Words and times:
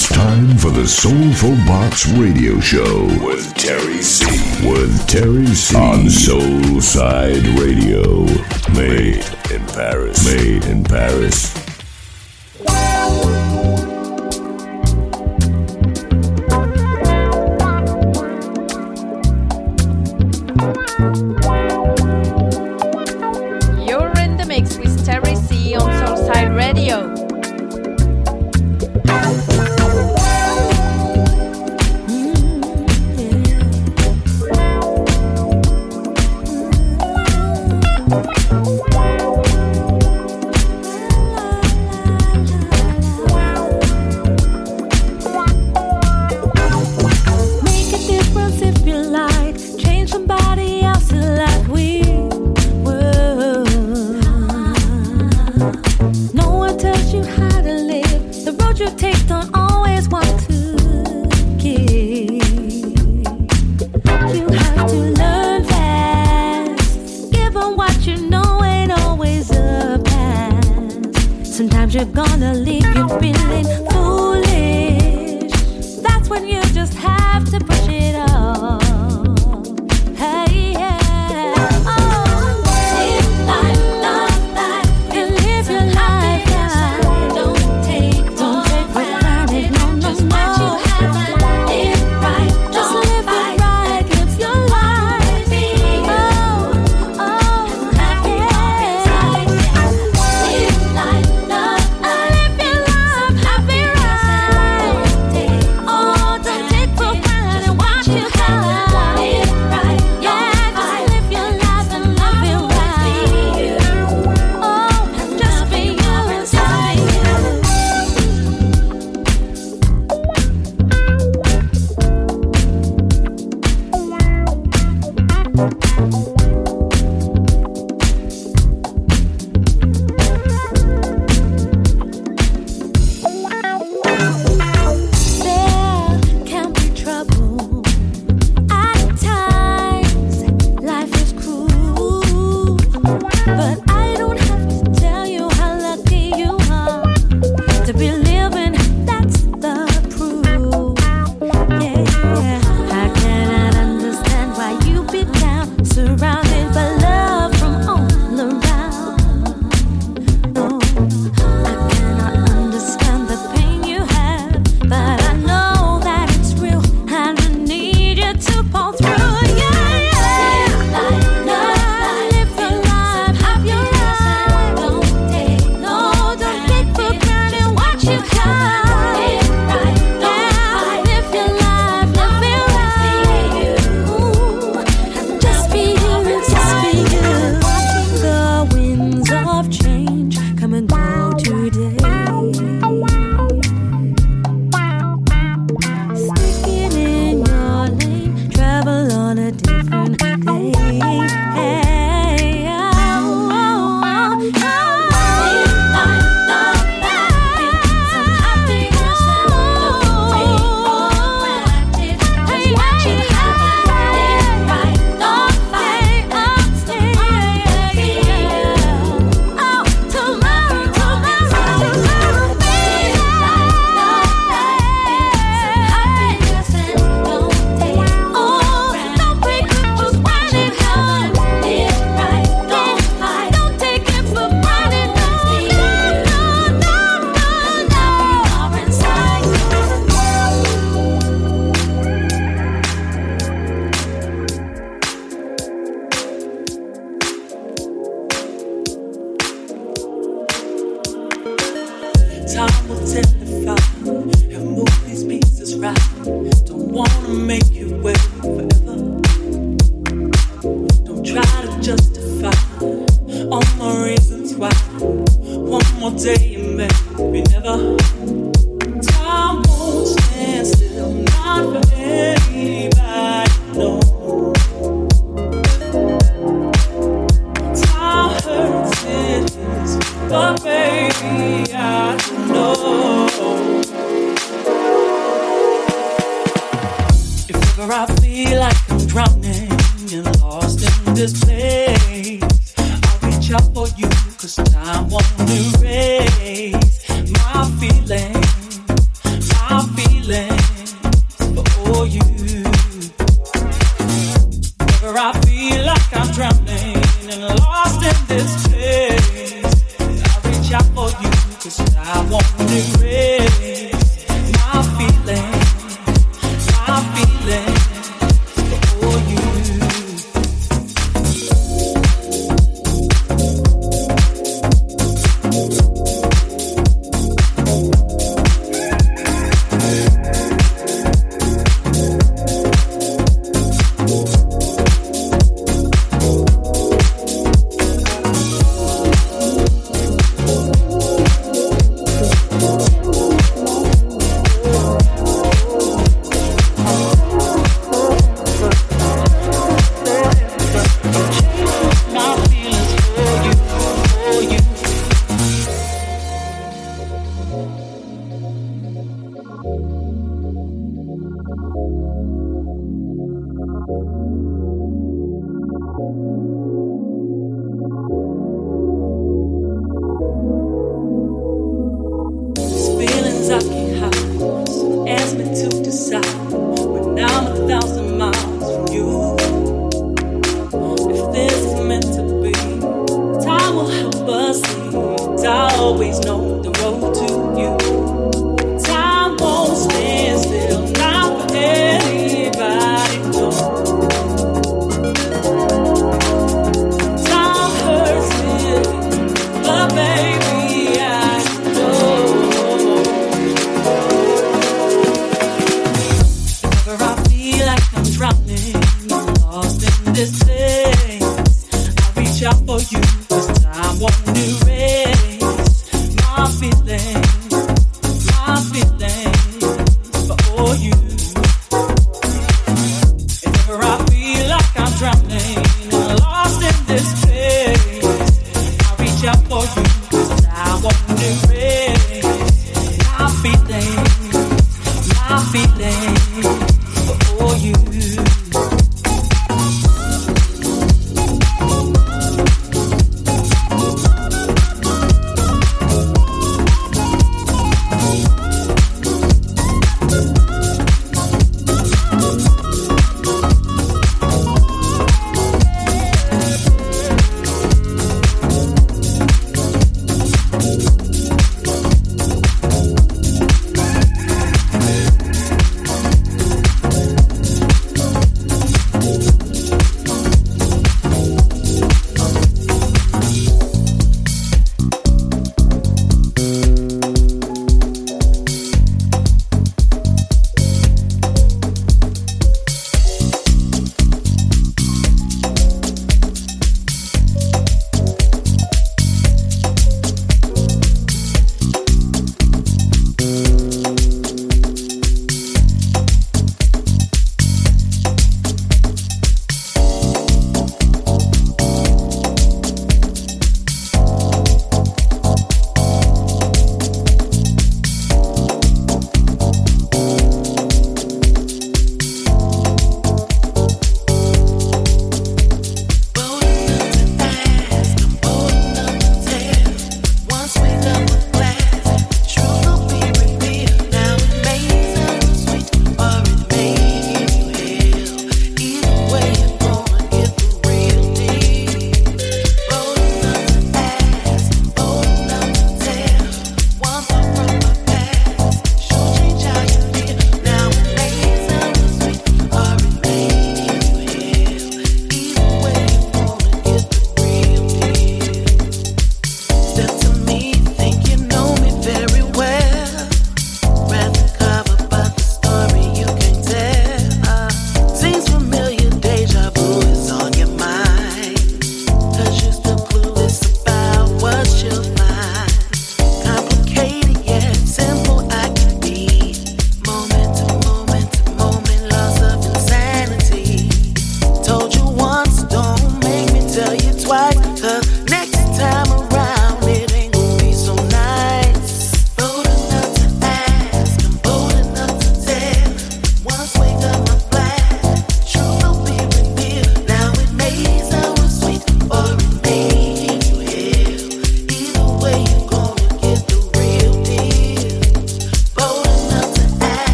It's 0.00 0.08
time 0.10 0.56
for 0.56 0.70
the 0.70 0.86
Soulful 0.86 1.56
Box 1.66 2.06
Radio 2.06 2.60
Show 2.60 3.06
with 3.20 3.52
Terry 3.56 4.00
C. 4.00 4.24
With 4.64 5.08
Terry 5.08 5.44
C. 5.46 5.76
on 5.76 6.08
Soul 6.08 6.80
Side 6.80 7.44
Radio. 7.58 8.22
Made 8.72 9.26
in 9.50 9.66
Paris. 9.66 10.24
Made 10.24 10.66
in 10.66 10.84
Paris. 10.84 11.67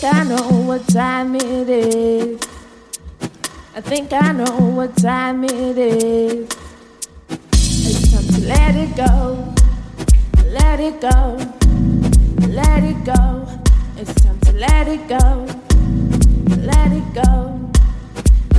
think 0.00 0.14
I 0.14 0.24
know 0.24 0.48
what 0.62 0.88
time 0.88 1.36
it 1.36 1.68
is. 1.68 2.40
I 3.74 3.82
think 3.82 4.14
I 4.14 4.32
know 4.32 4.46
what 4.46 4.96
time 4.96 5.44
it 5.44 5.76
is. 5.76 6.48
It's 7.28 8.10
time 8.10 8.26
to 8.28 8.40
let 8.48 8.76
it 8.76 8.96
go. 8.96 9.54
Let 10.46 10.80
it 10.80 11.02
go. 11.02 11.36
Let 12.48 12.82
it 12.82 13.04
go. 13.04 13.46
It's 13.98 14.14
time 14.22 14.40
to 14.40 14.52
let 14.52 14.88
it 14.88 15.06
go. 15.06 15.46
Let 16.56 16.92
it 16.92 17.12
go. 17.12 17.70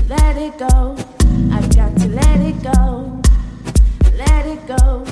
Let 0.10 0.38
it 0.38 0.60
go. 0.60 0.96
I've 1.52 1.76
got 1.76 1.98
to 2.02 2.08
let 2.08 2.40
it 2.40 2.62
go. 2.62 3.20
Let 4.16 4.46
it 4.46 4.68
go. 4.68 5.04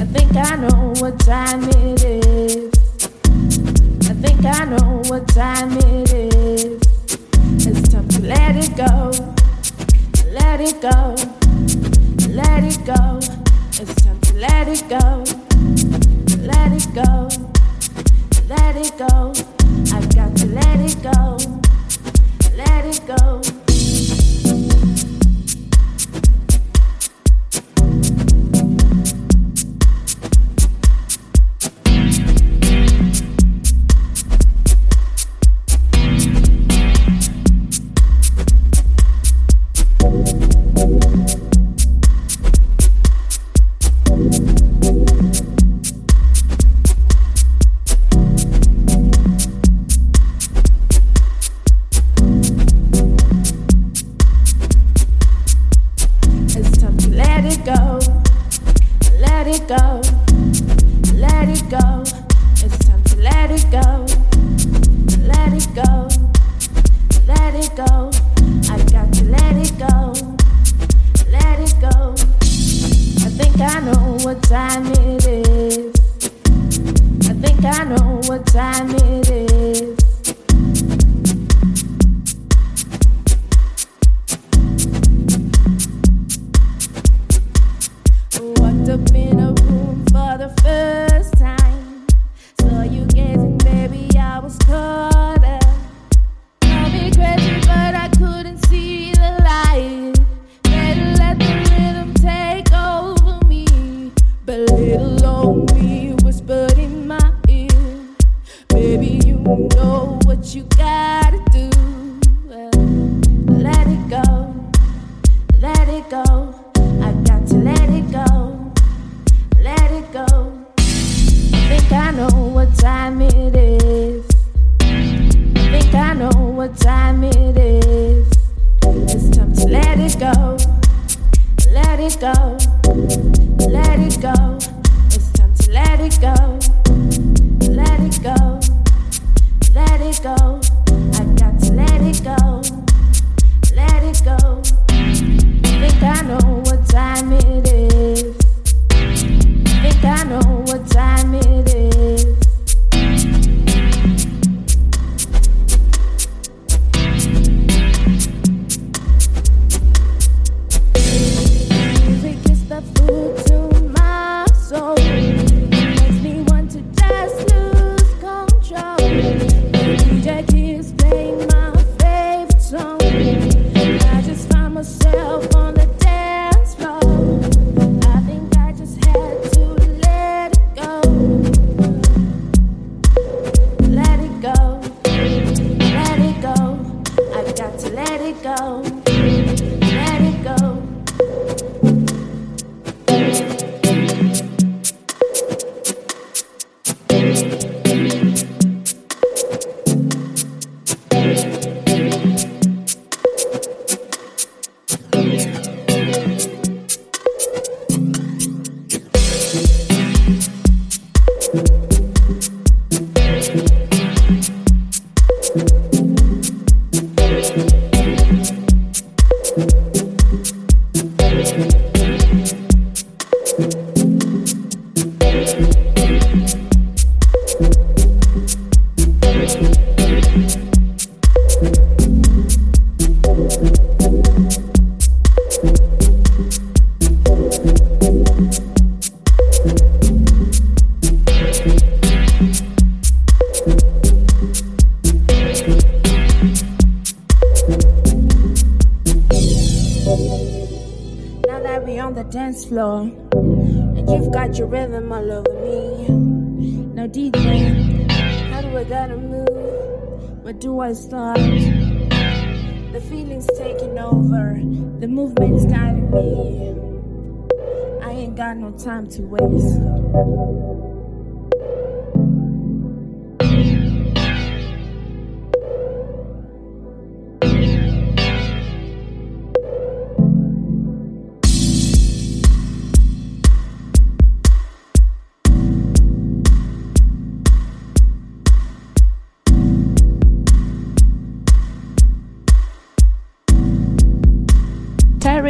I 0.00 0.06
think 0.06 0.34
I 0.36 0.56
know 0.56 0.94
what 1.00 1.20
time 1.20 1.68
it 1.68 2.02
is. 2.02 2.77
I 4.50 4.64
know 4.64 5.02
what 5.08 5.28
time 5.28 5.76
it 5.76 6.12
is. 6.12 6.80
It's 7.66 7.88
time 7.92 8.08
to 8.08 8.22
let 8.22 8.56
it 8.56 8.74
go. 8.76 9.12
Let 10.30 10.60
it 10.60 10.80
go. 10.80 11.14
Let 12.28 12.64
it 12.64 12.84
go. 12.86 13.18
It's 13.80 13.94
time 14.02 14.20
to 14.20 14.34
let 14.36 14.68
it 14.68 14.88
go. 14.88 15.24
Let 16.40 16.72
it 16.72 16.88
go. 16.94 17.28
Let 18.48 18.76
it 18.76 18.96
go. 18.96 19.32
I've 19.94 20.14
got 20.14 20.34
to 20.38 20.46
let 20.46 20.80
it 20.80 21.02
go. 21.02 21.36
Let 22.56 22.84
it 22.86 23.00
go. 23.06 23.57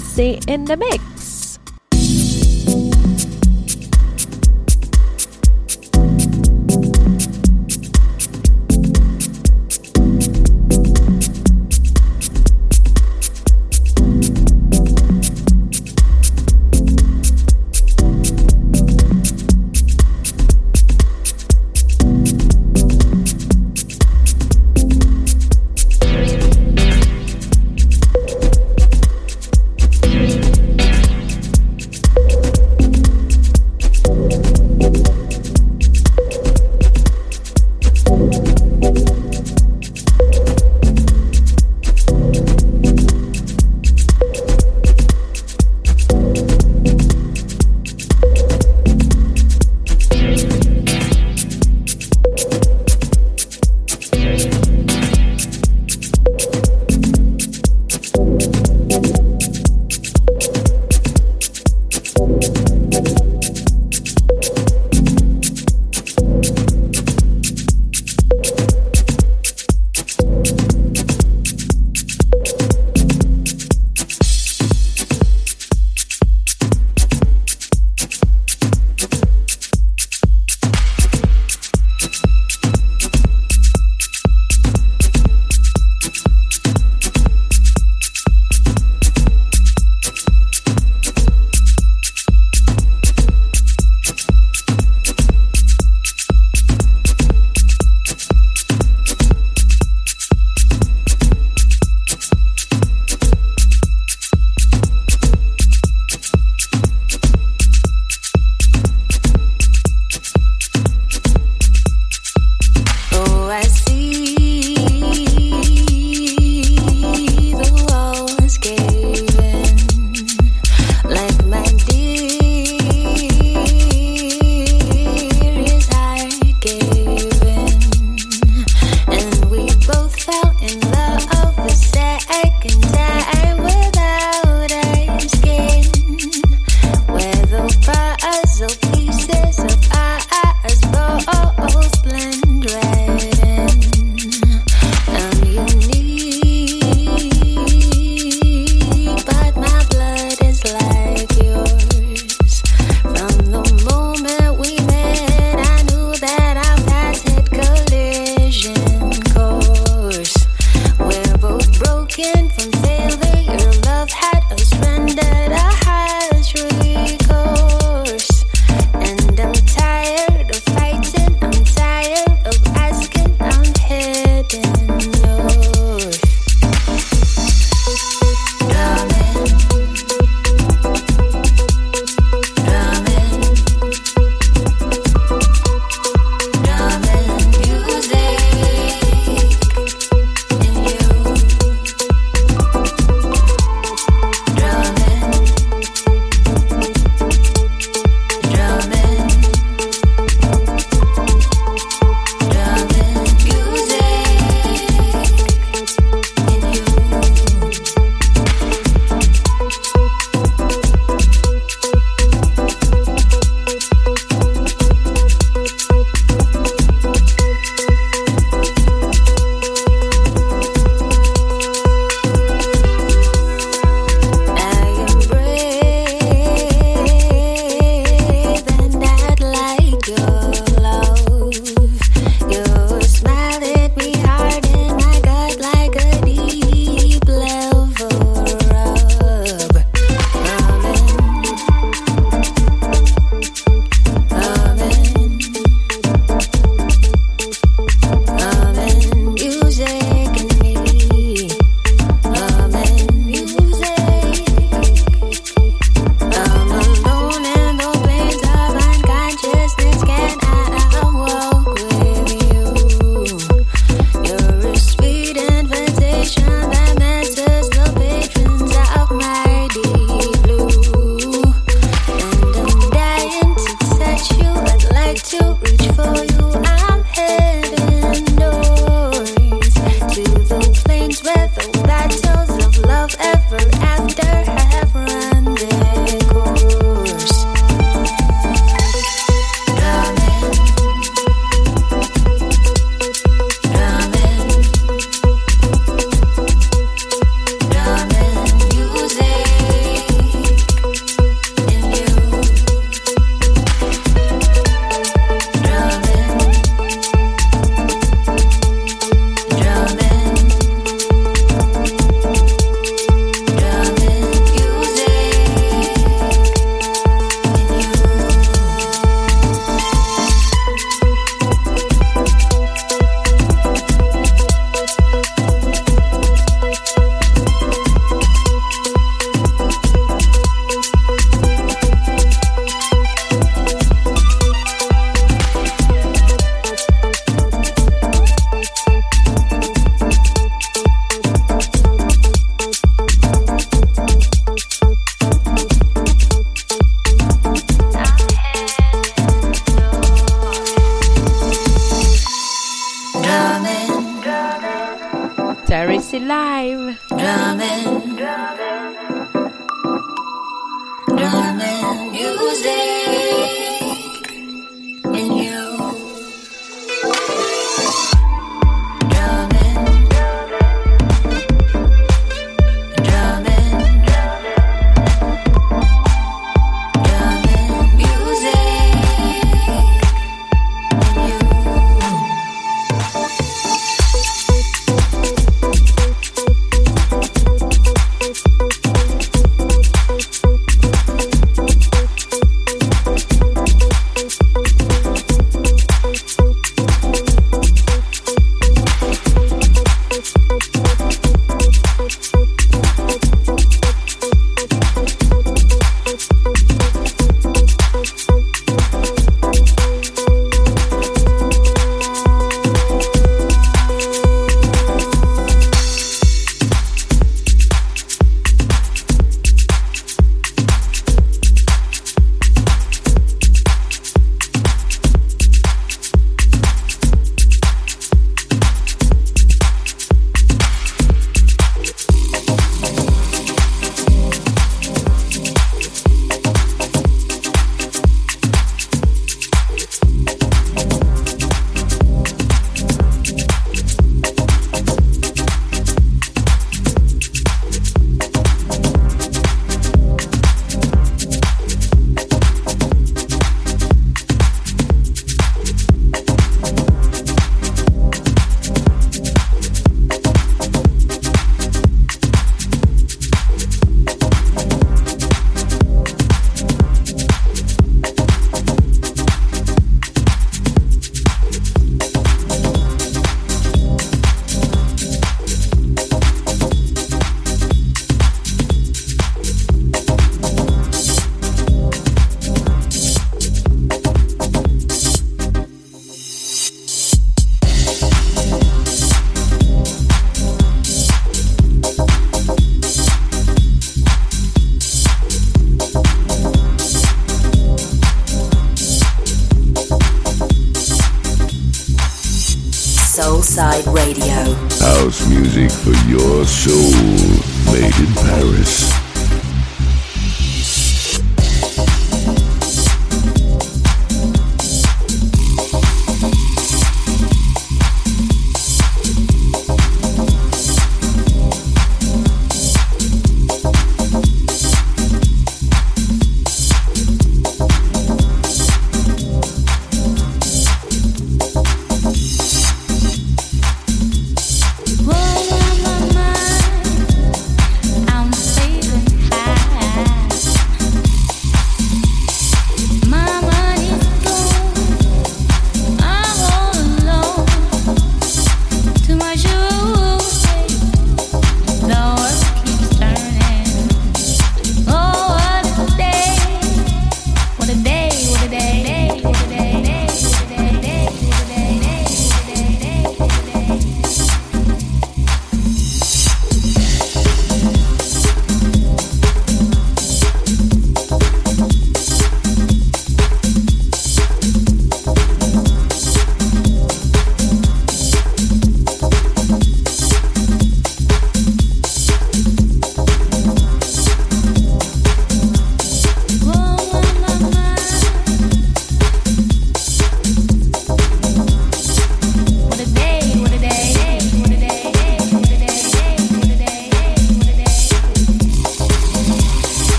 C 0.00 0.40
in 0.46 0.64
the 0.64 0.76
mix. 0.76 1.39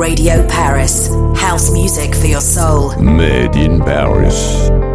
Radio 0.00 0.48
Paris. 0.48 1.08
House 1.36 1.70
music 1.70 2.14
for 2.14 2.26
your 2.26 2.40
soul. 2.40 2.96
Made 2.96 3.54
in 3.54 3.80
Paris. 3.80 4.89